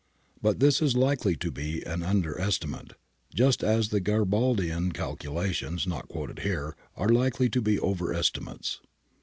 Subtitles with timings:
[0.41, 2.93] But this is likely to be an under estimate,
[3.35, 8.79] just as the Garibaldian calculations (not quoted here) are likely to be over estimates.